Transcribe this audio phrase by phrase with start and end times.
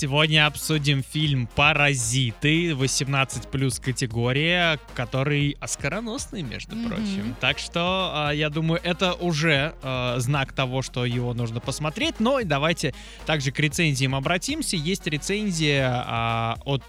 [0.00, 6.88] Сегодня обсудим фильм «Паразиты», 18 плюс категория, который оскароносный, между Мгм.
[6.88, 7.36] прочим.
[7.38, 12.18] Так что, а, я думаю, это уже а, знак того, что его нужно посмотреть.
[12.18, 12.94] Но давайте
[13.26, 14.74] также к рецензиям обратимся.
[14.74, 16.82] Есть рецензия а, от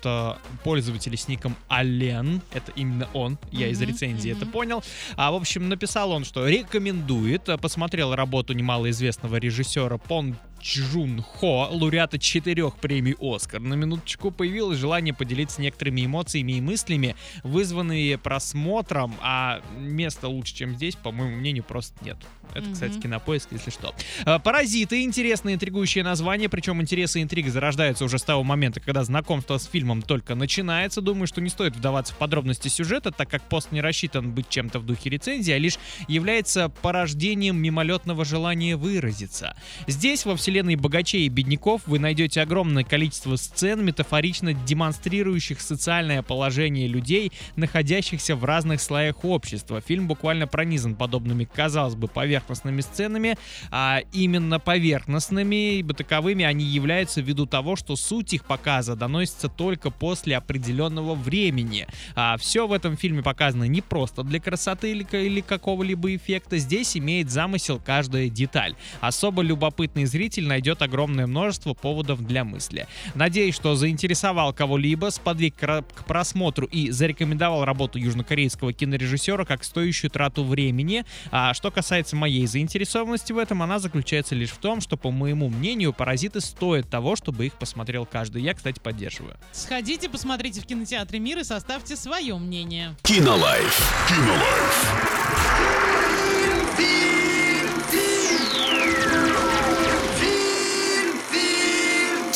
[0.64, 2.42] пользователя с ником Ален.
[2.54, 4.54] Это именно он, я из Мгм, рецензии это мгм.
[4.54, 4.84] понял.
[5.18, 7.50] А, в общем, написал он, что рекомендует.
[7.62, 13.60] Посмотрел работу немалоизвестного режиссера Пон Чжун Хо, лауреата четырех премий «Оскар».
[13.60, 20.76] На минуточку появилось желание поделиться некоторыми эмоциями и мыслями, вызванные просмотром, а места лучше, чем
[20.76, 22.18] здесь, по моему мнению, просто нет.
[22.54, 22.74] Это, Мгм.
[22.74, 23.96] кстати, кинопоиск, если что.
[24.26, 29.04] А, «Паразиты»— интересное интригующее название, причем интересы и интриги зарождаются уже с того момента, когда
[29.04, 31.02] знакомство с фильмом только начинается.
[31.02, 34.80] Думаю, что не стоит вдаваться в подробности сюжета, так как пост не рассчитан быть чем-то
[34.80, 39.56] в духе рецензии, а лишь является порождением мимолетного желания выразиться.
[39.88, 46.88] Здесь, во вселенной богачей и бедняков, вы найдете огромное количество сцен, метафорично демонстрирующих социальное положение
[46.88, 49.82] людей, находящихся в разных слоях общества.
[49.82, 53.38] Фильм буквально пронизан подобными, казалось бы, поверхностными сценами,
[53.72, 59.90] а именно поверхностными, ибо таковыми они являются ввиду того, что суть их показа доносится только
[59.90, 61.88] после определенного времени.
[62.16, 66.98] А все в этом фильме показано не просто для красоты или, или какого-либо эффекта, здесь
[66.98, 68.76] имеет замысел каждая деталь.
[69.00, 72.88] Особо любопытный зритель найдет огромное множество поводов для мысли.
[73.16, 80.44] Надеюсь, что заинтересовал кого-либо, сподвиг к просмотру и зарекомендовал работу южнокорейского кинорежиссера как стоящую трату
[80.44, 81.06] времени.
[81.32, 85.50] А что касается моей заинтересованности в этом, она заключается лишь в том, что, по моему
[85.50, 88.42] мнению, «Паразиты» стоят того, чтобы их посмотрел каждый.
[88.42, 89.38] Я, кстати, поддерживаю.
[89.52, 92.96] Сходите, посмотрите в кинотеатре «Мир» и составьте свое мнение.
[93.04, 94.08] Кинолайф.
[94.08, 95.21] Кинолайф.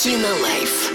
[0.05, 0.94] Кинолайф.